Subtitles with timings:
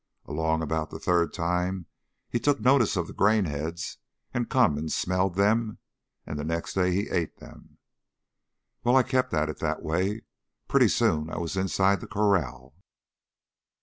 [0.25, 1.85] Along about the third time
[2.27, 3.99] he took notice of the grain heads
[4.33, 5.77] and come and smelled them,
[6.25, 7.77] and the next day he ate 'em.
[8.83, 10.23] "Well, I kept at it that way.
[10.67, 12.73] Pretty soon I went inside the corral.